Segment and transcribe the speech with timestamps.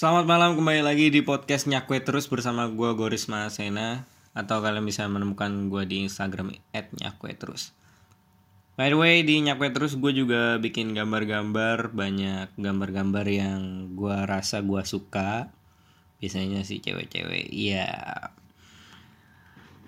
[0.00, 5.04] Selamat malam kembali lagi di podcast Nyakwe Terus bersama gue Goris Mahasena Atau kalian bisa
[5.04, 7.76] menemukan gue di Instagram @nyakwe terus.
[8.80, 14.64] By the way di Nyakwe Terus gue juga bikin gambar-gambar Banyak gambar-gambar yang gue rasa
[14.64, 15.52] gue suka.
[16.16, 17.92] Biasanya sih cewek-cewek Iya.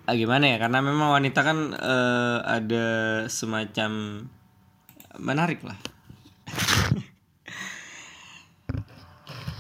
[0.05, 2.87] Ah, Gimana ya karena memang wanita kan eh, ada
[3.33, 4.21] semacam
[5.17, 5.81] menarik lah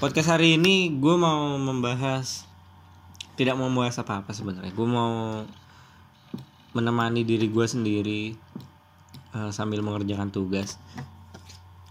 [0.03, 2.43] Podcast hari ini gue mau membahas
[3.39, 4.75] tidak mau membahas apa-apa sebenarnya.
[4.75, 5.46] Gue mau
[6.75, 8.35] menemani diri gue sendiri
[9.30, 10.75] uh, sambil mengerjakan tugas.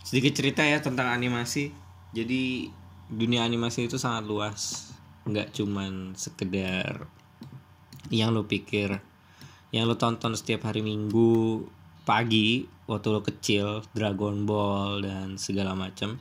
[0.03, 1.72] Sedikit cerita ya tentang animasi.
[2.12, 2.67] Jadi
[3.08, 4.91] dunia animasi itu sangat luas,
[5.23, 7.08] nggak cuman sekedar
[8.12, 8.91] yang lo pikir,
[9.72, 11.64] yang lo tonton setiap hari Minggu
[12.03, 16.20] pagi waktu lo kecil, Dragon Ball dan segala macam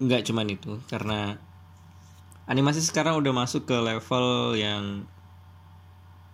[0.00, 1.36] nggak cuman itu karena
[2.48, 5.04] animasi sekarang udah masuk ke level yang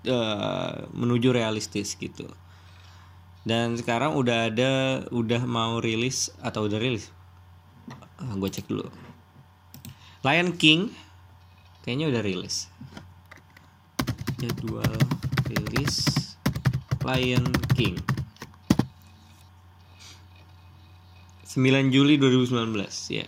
[0.07, 2.31] uh, menuju realistis gitu.
[3.47, 4.73] Dan sekarang udah ada
[5.11, 7.11] udah mau rilis atau udah rilis?
[7.91, 8.87] Uh, ah, gue cek dulu.
[10.23, 10.95] Lion King
[11.83, 12.71] kayaknya udah rilis.
[14.39, 14.95] Jadwal
[15.51, 16.07] rilis.
[17.03, 17.99] Lion King.
[21.57, 22.85] 9 Juli 2019
[23.17, 23.25] ya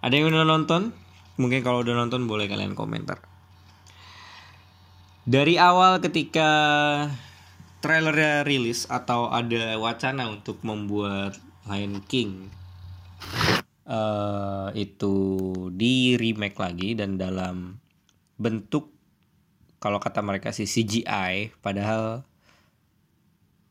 [0.00, 0.96] ada yang udah nonton?
[1.36, 3.20] Mungkin kalau udah nonton boleh kalian komentar.
[5.28, 6.50] Dari awal ketika
[7.80, 11.36] trailernya rilis atau ada wacana untuk membuat
[11.68, 12.48] Lion King
[13.88, 15.16] uh, itu
[15.72, 17.80] di remake lagi dan dalam
[18.40, 18.92] bentuk
[19.80, 22.24] kalau kata mereka sih CGI padahal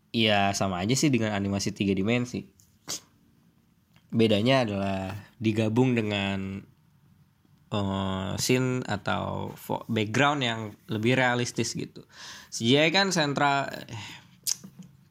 [0.09, 2.49] ya sama aja sih dengan animasi tiga dimensi
[4.09, 6.65] bedanya adalah digabung dengan
[7.73, 9.53] uh, scene atau
[9.89, 12.05] background yang lebih realistis gitu.
[12.49, 14.03] CGI kan sentra eh,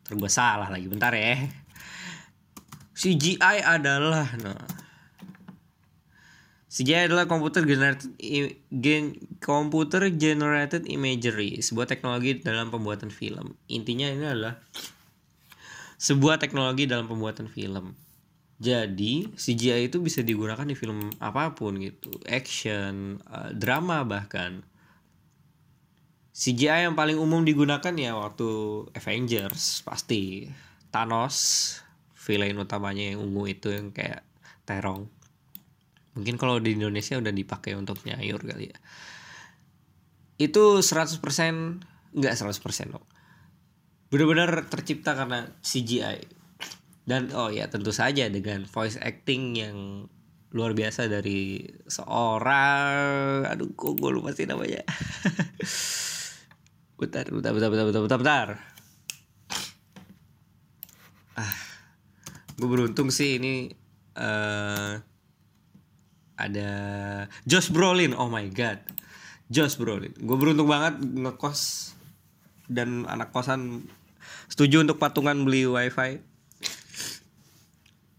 [0.07, 1.47] terus salah lagi bentar ya.
[2.99, 4.59] CGI adalah nah
[6.69, 8.13] CGI adalah computer generated
[8.69, 13.57] gen, computer generated imagery, sebuah teknologi dalam pembuatan film.
[13.73, 14.61] Intinya ini adalah
[15.97, 17.97] sebuah teknologi dalam pembuatan film
[18.59, 24.67] jadi CGI itu bisa digunakan di film apa pun gitu, action, uh, drama bahkan.
[26.35, 28.51] CGI yang paling umum digunakan ya waktu
[28.99, 30.51] Avengers pasti
[30.91, 31.39] Thanos,
[32.19, 34.27] villain utamanya yang ungu itu yang kayak
[34.67, 35.07] terong.
[36.19, 38.79] Mungkin kalau di Indonesia udah dipakai untuk nyayur kali ya.
[40.35, 41.23] Itu 100%
[42.15, 43.07] enggak 100% dong.
[44.11, 46.38] Benar-benar tercipta karena CGI
[47.09, 49.77] dan oh ya tentu saja dengan voice acting yang
[50.53, 54.85] luar biasa dari seorang aduh kok gue lupa sih namanya.
[56.99, 58.49] Bentar bentar bentar bentar bentar bentar, bentar.
[61.39, 61.55] ah
[62.59, 63.71] gue beruntung sih ini
[64.19, 64.99] uh,
[66.35, 66.71] ada
[67.47, 68.19] Josh Brolin.
[68.19, 68.83] Oh my god.
[69.47, 70.11] Josh Brolin.
[70.19, 71.95] Gue beruntung banget ngekos
[72.67, 73.87] dan anak kosan
[74.51, 76.19] setuju untuk patungan beli wifi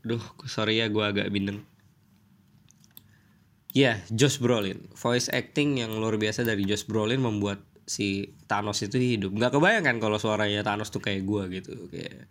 [0.05, 1.63] Duh, sorry ya gue agak bindeng.
[3.69, 4.89] Ya, yeah, Josh Brolin.
[4.97, 9.37] Voice acting yang luar biasa dari Josh Brolin membuat si Thanos itu hidup.
[9.37, 11.73] Gak kebayang kan kalau suaranya Thanos tuh kayak gue gitu.
[11.89, 12.25] Kayak...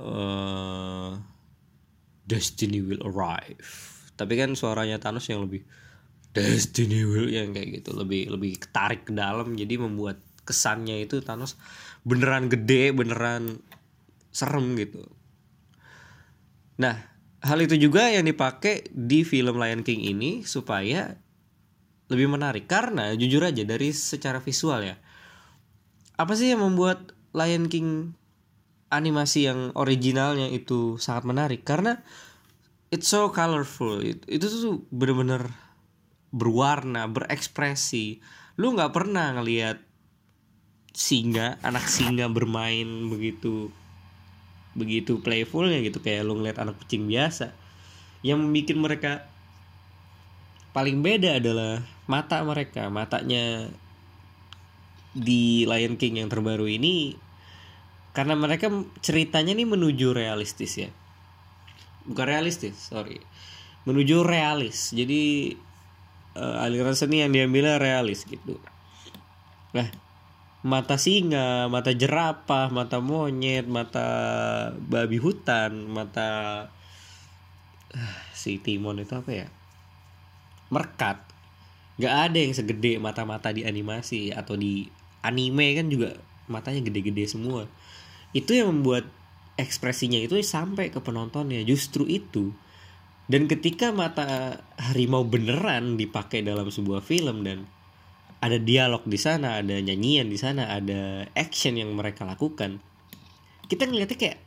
[0.00, 1.20] Uh,
[2.30, 3.66] Destiny will arrive.
[4.14, 5.66] Tapi kan suaranya Thanos yang lebih
[6.30, 11.58] Destiny will yang kayak gitu lebih lebih ketarik ke dalam jadi membuat kesannya itu Thanos
[12.06, 13.58] beneran gede beneran
[14.30, 15.10] serem gitu
[16.80, 16.96] Nah,
[17.44, 21.12] hal itu juga yang dipakai di film Lion King ini supaya
[22.08, 24.96] lebih menarik karena jujur aja dari secara visual ya.
[26.16, 28.16] Apa sih yang membuat Lion King
[28.90, 32.00] animasi yang originalnya itu sangat menarik karena
[32.90, 34.02] it's so colorful.
[34.02, 35.52] Itu, tuh bener-bener
[36.34, 38.18] berwarna, berekspresi.
[38.58, 39.78] Lu nggak pernah ngelihat
[40.90, 43.70] singa, anak singa bermain begitu
[44.74, 47.52] begitu playfulnya gitu kayak lu ngeliat anak kucing biasa.
[48.22, 49.26] Yang bikin mereka
[50.70, 52.86] paling beda adalah mata mereka.
[52.92, 53.70] Matanya
[55.10, 57.18] di Lion King yang terbaru ini
[58.14, 58.70] karena mereka
[59.02, 60.90] ceritanya nih menuju realistis ya.
[62.06, 63.18] Bukan realistis sorry.
[63.88, 64.94] Menuju realis.
[64.94, 65.54] Jadi
[66.36, 68.60] uh, aliran seni yang diambilnya realis gitu.
[69.74, 70.09] Nah
[70.60, 74.08] mata singa, mata jerapah, mata monyet, mata
[74.76, 76.68] babi hutan, mata
[78.36, 79.46] si Timon itu apa ya?
[80.70, 81.30] Merekat
[82.00, 84.88] nggak ada yang segede mata-mata di animasi atau di
[85.20, 86.16] anime kan juga
[86.48, 87.68] matanya gede-gede semua.
[88.32, 89.04] Itu yang membuat
[89.60, 92.56] ekspresinya itu sampai ke penontonnya justru itu.
[93.30, 97.68] Dan ketika mata harimau beneran dipakai dalam sebuah film dan
[98.40, 102.80] ada dialog di sana, ada nyanyian di sana, ada action yang mereka lakukan,
[103.68, 104.40] kita ngeliatnya kayak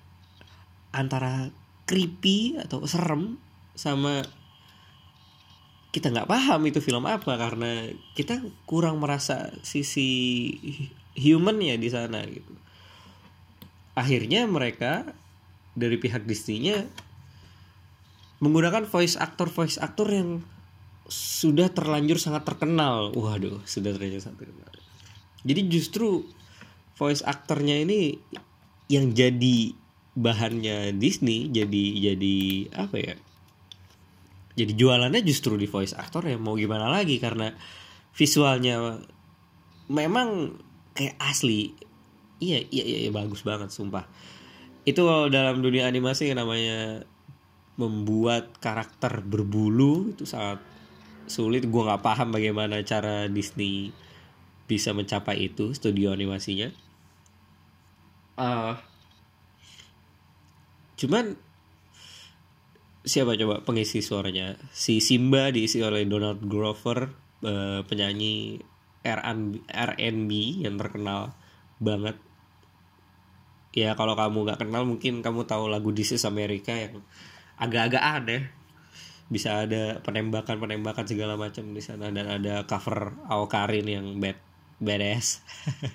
[0.93, 1.53] antara
[1.85, 3.37] creepy atau serem
[3.77, 4.25] sama
[5.93, 7.85] kita nggak paham itu film apa karena
[8.17, 10.49] kita kurang merasa sisi
[11.13, 12.53] human ya di sana gitu.
[13.93, 15.13] Akhirnya mereka
[15.77, 16.89] dari pihak Disney-nya
[18.41, 20.41] menggunakan voice actor voice actor yang
[21.07, 23.11] sudah terlanjur sangat terkenal.
[23.11, 24.71] Waduh, sudah terlanjur sangat terkenal.
[25.43, 26.23] Jadi justru
[26.95, 28.15] voice aktornya ini
[28.87, 29.75] yang jadi
[30.13, 32.37] bahannya Disney jadi jadi
[32.77, 33.15] apa ya?
[34.53, 37.51] Jadi jualannya justru di voice actor ya mau gimana lagi karena
[38.13, 39.01] visualnya
[39.89, 40.55] memang
[40.93, 41.73] kayak asli.
[42.37, 44.05] Iya, iya, iya, iya bagus banget sumpah.
[44.85, 45.03] Itu
[45.33, 47.07] dalam dunia animasi namanya
[47.81, 50.61] membuat karakter berbulu itu sangat
[51.27, 53.95] sulit gue nggak paham bagaimana cara Disney
[54.67, 56.71] bisa mencapai itu studio animasinya.
[58.33, 58.73] Uh,
[60.97, 61.37] cuman
[63.03, 64.55] siapa coba pengisi suaranya?
[64.71, 67.11] Si Simba diisi oleh Donald Glover
[67.43, 68.63] uh, penyanyi
[69.03, 70.31] R&B
[70.63, 71.35] yang terkenal
[71.83, 72.15] banget.
[73.75, 77.03] Ya kalau kamu nggak kenal mungkin kamu tahu lagu This is America yang
[77.59, 78.62] agak-agak aneh
[79.33, 84.37] bisa ada penembakan-penembakan segala macam di sana dan ada cover Awkarin yang bad
[84.77, 85.41] badass.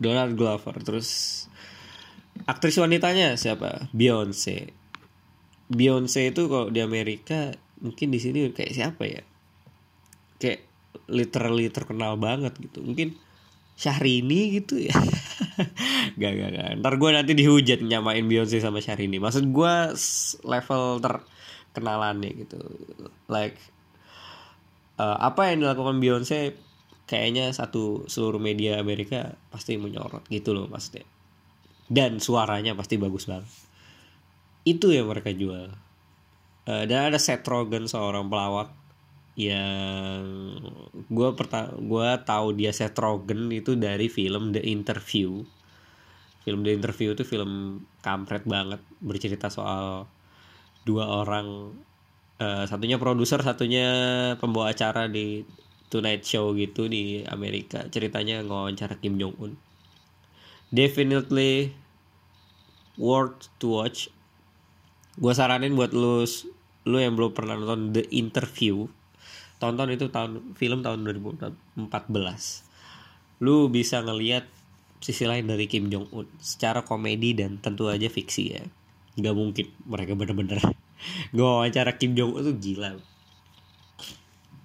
[0.00, 1.44] Donald Glover terus
[2.48, 3.92] aktris wanitanya siapa?
[3.92, 4.80] Beyonce
[5.70, 9.22] Beyonce itu kalau di Amerika mungkin di sini kayak siapa ya?
[10.42, 10.66] Kayak
[11.06, 12.82] literally terkenal banget gitu.
[12.82, 13.14] Mungkin
[13.80, 14.92] Syahrini gitu ya.
[16.20, 19.16] Gak gak gak ntar gue nanti dihujat nyamain Beyonce sama Syahrini.
[19.16, 19.74] Maksud gue
[20.44, 22.60] level terkenalannya gitu.
[23.28, 23.56] Like
[25.00, 26.56] uh, apa yang dilakukan Beyonce
[27.08, 31.04] kayaknya satu seluruh media Amerika pasti menyorot gitu loh maksudnya.
[31.88, 33.48] Dan suaranya pasti bagus banget.
[34.64, 35.72] Itu yang mereka jual.
[36.68, 38.79] Uh, dan ada Seth Rogen seorang pelawak
[39.38, 40.22] yang
[41.06, 45.42] gue pertama gue tahu dia Seth Rogen itu dari film The Interview.
[46.42, 50.08] Film The Interview itu film kampret banget bercerita soal
[50.82, 51.76] dua orang
[52.40, 53.88] uh, satunya produser satunya
[54.40, 55.44] pembawa acara di
[55.90, 57.86] Tonight Show gitu di Amerika.
[57.86, 59.54] Ceritanya ngawancara Kim Jong Un
[60.70, 61.74] definitely
[62.94, 64.08] worth to watch.
[65.18, 66.24] Gue saranin buat lu
[66.88, 68.88] lu yang belum pernah nonton The Interview
[69.60, 71.76] tonton itu tahun film tahun 2014
[73.40, 74.44] lu bisa ngelihat
[75.00, 78.62] sisi lain dari Kim Jong Un secara komedi dan tentu aja fiksi ya.
[79.16, 80.60] Nggak mungkin mereka bener-bener.
[81.32, 82.90] Gue wawancara Kim Jong Un tuh gila.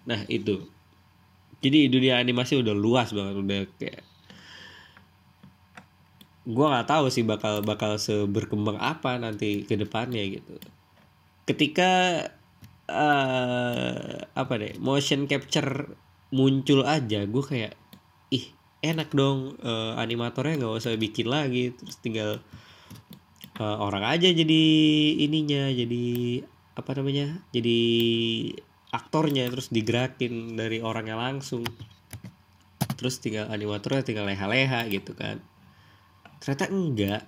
[0.06, 0.68] Nah itu.
[1.64, 4.04] Jadi dunia animasi udah luas banget udah kayak
[6.46, 10.60] gue nggak tahu sih bakal bakal seberkembang apa nanti ke depannya gitu.
[11.48, 12.22] Ketika
[12.89, 15.94] uh, apa deh motion capture
[16.34, 17.74] muncul aja gue kayak
[18.34, 18.46] ih
[18.86, 21.74] enak dong uh, animatornya nggak usah bikin lagi.
[21.74, 22.32] Terus tinggal
[23.58, 24.63] uh, orang aja jadi
[25.25, 26.06] ininya jadi
[26.75, 27.80] apa namanya jadi
[28.92, 31.65] aktornya terus digerakin dari orangnya langsung.
[32.96, 35.42] Terus tinggal animatornya tinggal leha-leha gitu kan.
[36.39, 37.22] Ternyata enggak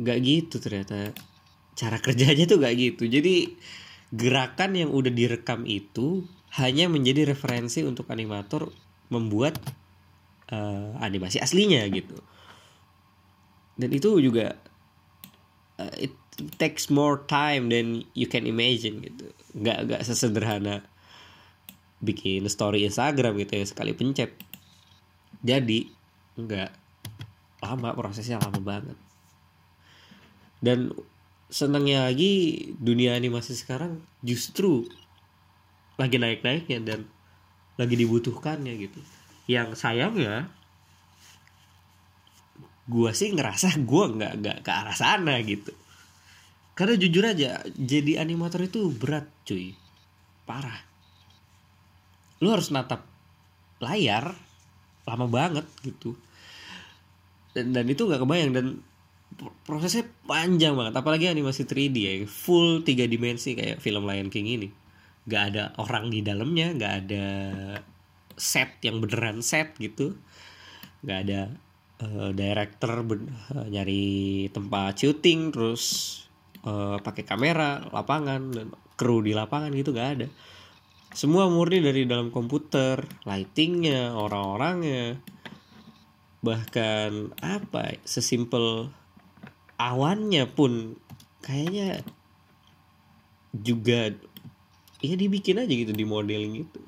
[0.00, 1.12] enggak gitu ternyata.
[1.78, 3.06] Cara kerjanya tuh gak gitu.
[3.06, 3.54] Jadi
[4.14, 6.24] gerakan yang udah direkam itu
[6.56, 8.72] hanya menjadi referensi untuk animator
[9.12, 9.60] membuat
[10.48, 12.16] uh, animasi aslinya gitu.
[13.76, 14.56] Dan itu juga
[15.76, 16.12] uh, it
[16.56, 19.28] takes more time than you can imagine gitu.
[19.52, 20.84] Nggak nggak sesederhana
[22.00, 24.32] bikin story Instagram gitu ya sekali pencet.
[25.44, 25.84] Jadi
[26.38, 26.70] nggak
[27.60, 28.98] lama prosesnya lama banget.
[30.58, 30.90] Dan
[31.48, 34.84] senangnya lagi dunia animasi sekarang justru
[35.96, 37.00] lagi naik-naiknya dan
[37.80, 39.00] lagi dibutuhkannya gitu.
[39.48, 40.52] Yang sayangnya
[42.88, 45.72] gue sih ngerasa gue nggak nggak ke arah sana gitu.
[46.76, 49.74] Karena jujur aja jadi animator itu berat cuy.
[50.46, 50.78] Parah.
[52.38, 53.02] Lu harus natap
[53.82, 54.36] layar
[55.08, 56.14] lama banget gitu.
[57.56, 58.66] Dan dan itu nggak kebayang dan
[59.62, 60.94] prosesnya panjang banget.
[60.98, 64.68] Apalagi animasi 3D ya full tiga dimensi kayak film Lion King ini.
[65.28, 67.26] Nggak ada orang di dalamnya nggak ada
[68.34, 70.16] set yang beneran set gitu.
[71.04, 71.40] Nggak ada
[72.02, 75.82] uh, director uh, nyari tempat syuting terus
[76.66, 78.66] uh, pakai kamera lapangan dan
[78.98, 80.26] kru di lapangan gitu nggak ada.
[81.08, 85.16] Semua murni dari dalam komputer lightingnya orang-orangnya.
[86.38, 88.92] Bahkan apa sesimpel
[89.78, 90.98] awannya pun
[91.40, 92.02] kayaknya
[93.54, 94.12] juga
[94.98, 96.82] ya dibikin aja gitu di modeling itu.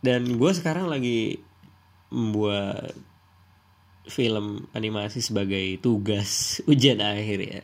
[0.00, 1.42] Dan gue sekarang lagi
[2.08, 2.96] membuat
[4.08, 7.62] film animasi sebagai tugas ujian akhir ya.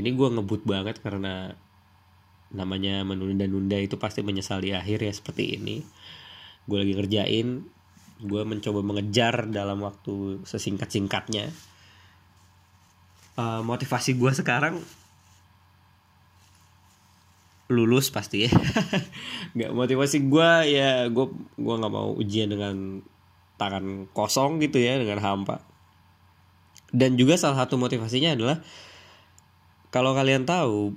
[0.00, 1.52] Ini gue ngebut banget karena
[2.52, 5.84] namanya menunda-nunda itu pasti menyesal di akhir ya seperti ini.
[6.64, 7.68] Gue lagi ngerjain
[8.22, 11.50] gue mencoba mengejar dalam waktu sesingkat-singkatnya.
[13.32, 14.78] Uh, motivasi gue sekarang
[17.72, 18.52] lulus pasti ya.
[19.56, 21.26] Nggak motivasi gue ya gue
[21.56, 23.00] gue nggak mau ujian dengan
[23.56, 25.64] tangan kosong gitu ya dengan hampa.
[26.92, 28.60] Dan juga salah satu motivasinya adalah
[29.88, 30.92] kalau kalian tahu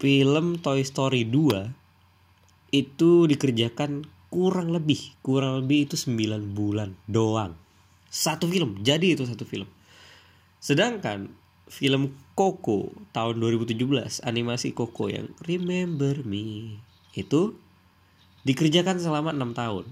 [0.00, 7.54] film Toy Story 2 itu dikerjakan kurang lebih kurang lebih itu 9 bulan doang.
[8.10, 9.68] Satu film jadi itu satu film.
[10.58, 11.30] Sedangkan
[11.66, 16.78] film Coco tahun 2017 animasi Coco yang Remember Me
[17.16, 17.56] itu
[18.46, 19.86] dikerjakan selama enam tahun.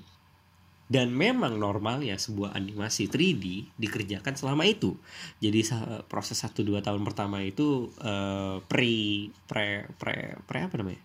[0.85, 4.93] Dan memang normalnya sebuah animasi 3D dikerjakan selama itu.
[5.41, 5.65] Jadi
[6.13, 11.03] proses 1-2 tahun pertama itu uh, pre pre pre pre apa namanya?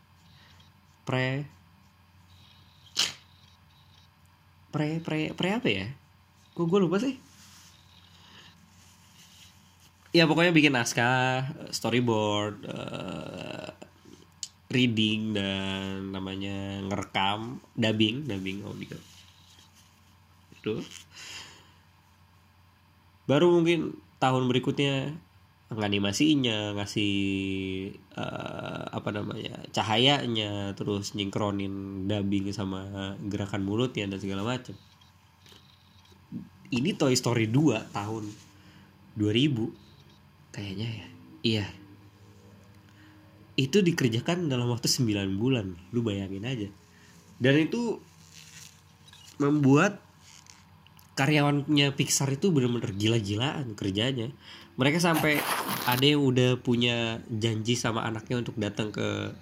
[1.08, 1.59] Pre
[4.70, 5.88] pre pre pre apa ya?
[6.54, 7.18] Kok gue lupa sih?
[10.10, 13.70] Ya pokoknya bikin naskah storyboard uh,
[14.74, 18.98] reading dan namanya ngerekam dubbing dubbing audio
[20.60, 20.74] itu.
[23.30, 25.14] Baru mungkin tahun berikutnya
[25.70, 27.14] nganimasinya ngasih
[28.18, 34.74] uh, apa namanya cahayanya terus nyingkronin dubbing sama gerakan mulutnya dan segala macam
[36.70, 38.30] ini Toy Story 2 tahun
[39.18, 41.08] 2000 kayaknya ya.
[41.40, 41.66] Iya.
[43.58, 46.70] Itu dikerjakan dalam waktu 9 bulan lu bayangin aja.
[47.42, 47.98] Dan itu
[49.42, 50.04] membuat
[51.20, 54.32] karyawannya Pixar itu bener-bener gila-gilaan kerjanya.
[54.80, 55.36] Mereka sampai
[55.84, 59.36] ada yang udah punya janji sama anaknya untuk datang ke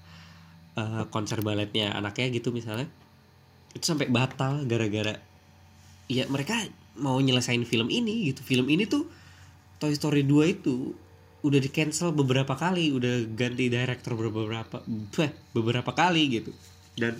[0.73, 2.89] uh, konser baletnya anaknya gitu misalnya.
[3.77, 5.21] Itu sampai batal gara-gara
[6.09, 6.57] ya mereka
[6.97, 8.41] mau nyelesain film ini gitu.
[8.41, 9.05] Film ini tuh
[9.77, 10.97] Toy Story 2 itu
[11.45, 14.81] udah di cancel beberapa kali udah ganti director beberapa
[15.53, 16.49] beberapa kali gitu.
[16.97, 17.13] Dan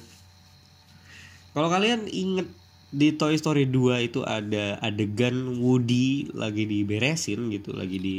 [1.53, 2.49] kalau kalian inget
[2.87, 8.17] di Toy Story 2 itu ada adegan Woody lagi diberesin gitu lagi di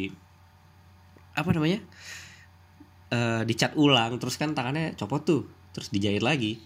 [1.32, 1.80] apa namanya
[3.14, 6.60] uh, dicat ulang terus kan tangannya copot tuh terus dijahit lagi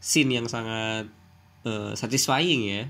[0.00, 1.10] scene yang sangat
[1.68, 2.82] uh, satisfying ya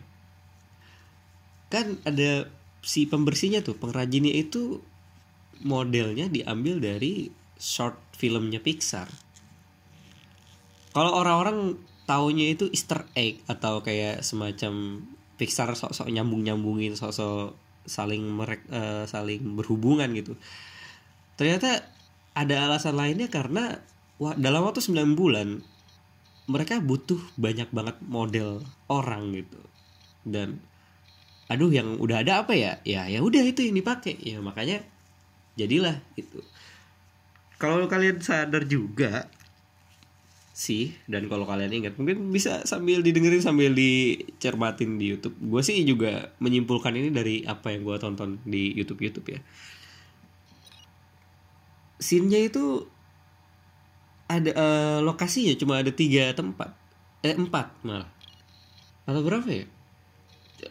[1.73, 2.52] kan ada
[2.85, 4.85] si pembersihnya tuh pengrajinnya itu
[5.62, 9.07] modelnya diambil dari short filmnya Pixar.
[10.92, 15.04] Kalau orang-orang taunya itu Easter egg atau kayak semacam
[15.38, 20.38] Pixar sok-sok nyambung-nyambungin sok-sok saling merek uh, saling berhubungan gitu.
[21.35, 21.82] Ternyata
[22.32, 23.82] ada alasan lainnya karena
[24.23, 25.59] wah, dalam waktu 9 bulan
[26.47, 29.59] mereka butuh banyak banget model orang gitu.
[30.23, 30.62] Dan
[31.50, 32.78] aduh yang udah ada apa ya?
[32.87, 34.14] Ya ya udah itu yang dipakai.
[34.23, 34.87] Ya makanya
[35.59, 36.38] jadilah itu
[37.62, 39.30] kalau kalian sadar juga
[40.62, 45.35] sih dan kalau kalian ingat mungkin bisa sambil didengerin sambil dicermatin di YouTube.
[45.42, 49.40] Gue sih juga menyimpulkan ini dari apa yang gue tonton di YouTube YouTube ya.
[51.99, 52.87] Scene-nya itu
[54.31, 56.71] ada uh, lokasinya cuma ada tiga tempat.
[57.26, 58.11] Eh empat malah.
[59.02, 59.66] Atau berapa ya?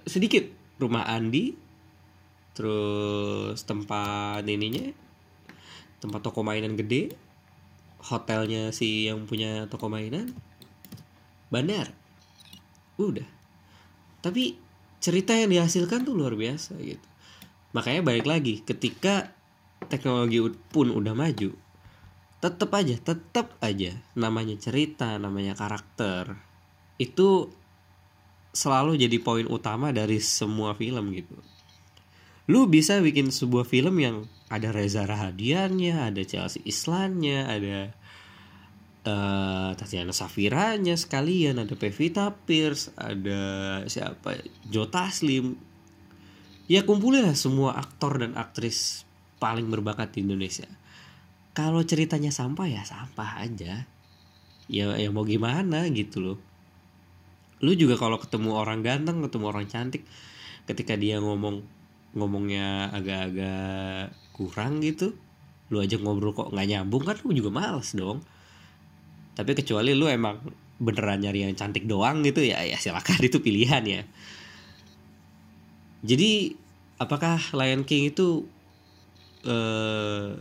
[0.08, 0.48] Sedikit.
[0.82, 1.54] Rumah Andi
[2.58, 4.92] terus tempat ininya
[6.02, 7.14] tempat toko mainan gede
[8.02, 10.34] hotelnya si yang punya toko mainan
[11.54, 11.94] bandar.
[12.98, 13.28] Udah.
[14.22, 14.58] Tapi
[15.02, 17.08] cerita yang dihasilkan tuh luar biasa gitu.
[17.74, 19.34] Makanya balik lagi ketika
[19.90, 20.38] teknologi
[20.70, 21.56] pun udah maju
[22.42, 26.38] tetap aja tetap aja namanya cerita namanya karakter
[26.98, 27.54] itu
[28.52, 31.38] selalu jadi poin utama dari semua film gitu
[32.52, 37.78] lu bisa bikin sebuah film yang ada Reza Rahadiannya ada Chelsea Islannya ada
[39.08, 43.40] uh, Tatiana Safiranya sekalian ada Pevita Pierce ada
[43.88, 44.36] siapa?
[44.68, 45.56] Joe Taslim
[46.68, 49.08] ya kumpulin lah semua aktor dan aktris
[49.42, 50.70] paling berbakat di Indonesia.
[51.52, 53.90] Kalau ceritanya sampah ya sampah aja.
[54.72, 56.38] Ya ya mau gimana gitu loh.
[57.60, 60.08] Lu juga kalau ketemu orang ganteng ketemu orang cantik
[60.70, 61.66] ketika dia ngomong
[62.16, 65.16] ngomongnya agak-agak kurang gitu.
[65.72, 68.20] Lu aja ngobrol kok nggak nyambung kan lu juga males dong.
[69.36, 70.40] Tapi kecuali lu emang
[70.82, 74.04] beneran nyari yang cantik doang gitu ya ya silakan itu pilihan ya.
[76.02, 76.58] Jadi
[76.98, 78.44] apakah Lion King itu
[79.46, 80.34] eh,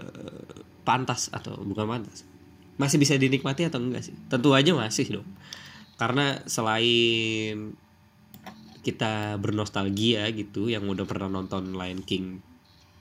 [0.82, 2.24] pantas atau bukan pantas?
[2.80, 4.16] Masih bisa dinikmati atau enggak sih?
[4.32, 5.28] Tentu aja masih dong.
[6.00, 7.76] Karena selain
[8.80, 12.40] kita bernostalgia gitu yang udah pernah nonton Lion King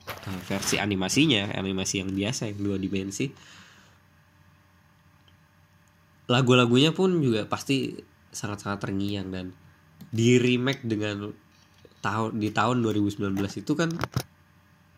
[0.06, 3.32] uh, versi animasinya animasi yang biasa yang dua dimensi.
[6.30, 7.90] Lagu-lagunya pun juga pasti
[8.30, 9.50] sangat-sangat terngiang dan
[10.14, 11.34] di remake dengan
[12.00, 13.90] tahun di tahun 2019 itu kan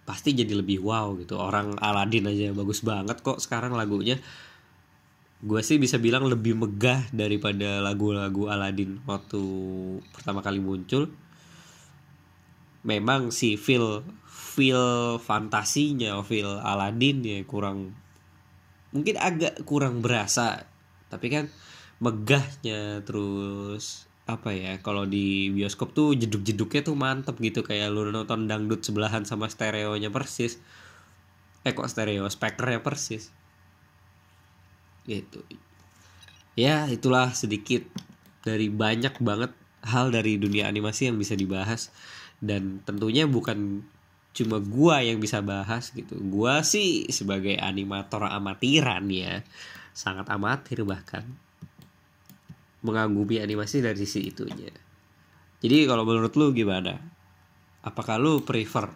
[0.05, 1.41] pasti jadi lebih wow gitu.
[1.41, 4.21] Orang Aladin aja bagus banget kok sekarang lagunya
[5.42, 9.42] gue sih bisa bilang lebih megah daripada lagu-lagu Aladin waktu
[10.14, 11.11] pertama kali muncul.
[12.87, 17.90] Memang si feel feel fantasinya feel Aladin ya kurang
[18.94, 20.68] mungkin agak kurang berasa
[21.08, 21.49] tapi kan
[21.99, 28.46] megahnya terus apa ya kalau di bioskop tuh jeduk-jeduknya tuh mantep gitu kayak lu nonton
[28.46, 30.62] dangdut sebelahan sama stereonya persis.
[31.66, 33.41] Eh kok stereo speakernya persis
[35.09, 35.42] gitu.
[36.59, 37.82] Ya itulah sedikit
[38.44, 41.90] dari banyak banget hal dari dunia animasi yang bisa dibahas.
[42.42, 43.87] Dan tentunya bukan
[44.32, 46.18] cuma gua yang bisa bahas gitu.
[46.18, 49.44] Gua sih sebagai animator amatiran ya
[49.92, 51.22] sangat amatir bahkan
[52.83, 54.72] mengagumi animasi dari sisi itunya.
[55.62, 56.98] Jadi kalau menurut lu gimana?
[57.87, 58.90] Apakah lu prefer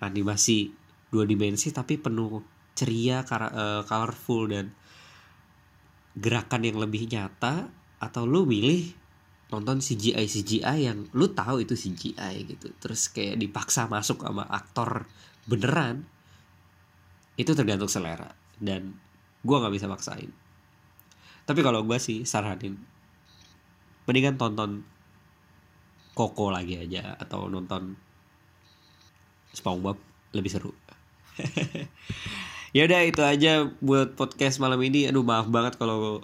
[0.00, 0.72] animasi
[1.12, 2.40] dua dimensi tapi penuh
[2.72, 4.72] ceria eh, colorful dan
[6.18, 7.70] gerakan yang lebih nyata
[8.00, 8.96] atau lu milih
[9.50, 12.70] nonton CGI CGI yang lu tahu itu CGI gitu.
[12.78, 15.06] Terus kayak dipaksa masuk sama aktor
[15.46, 16.06] beneran
[17.34, 18.30] itu tergantung selera.
[18.56, 18.94] Dan
[19.42, 20.30] gue nggak bisa maksain.
[21.46, 22.78] Tapi kalau gue sih saranin
[24.06, 24.82] mendingan tonton
[26.10, 27.94] Koko lagi aja atau nonton
[29.54, 29.96] SpongeBob
[30.34, 30.74] lebih seru
[32.70, 35.10] ya udah itu aja buat podcast malam ini.
[35.10, 36.22] Aduh maaf banget kalau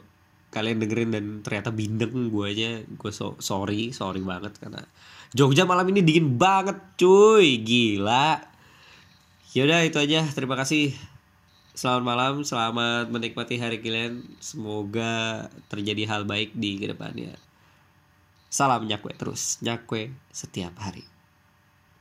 [0.54, 4.80] kalian dengerin dan ternyata bindeng gue aja gue so sorry sorry banget karena
[5.36, 7.60] Jogja malam ini dingin banget cuy.
[7.60, 8.40] Gila.
[9.52, 10.22] Ya udah itu aja.
[10.32, 10.94] Terima kasih.
[11.76, 14.24] Selamat malam selamat menikmati hari kalian.
[14.38, 17.36] Semoga terjadi hal baik di ke depannya.
[18.48, 21.15] Salam nyakwe terus nyakwe setiap hari